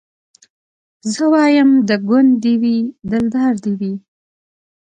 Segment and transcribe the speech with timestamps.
[1.13, 2.77] زه وايم د ګوند دي وي
[3.11, 3.93] دلدار دي وي